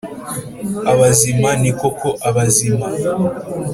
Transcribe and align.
Abazima 0.91 1.49
ni 1.61 1.71
koko 1.79 2.09
abazima 2.27 2.87